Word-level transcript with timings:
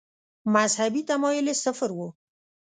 مذهبي 0.53 1.01
تمایل 1.09 1.45
یې 1.51 1.55
صفر 1.63 1.89
و. 1.93 1.99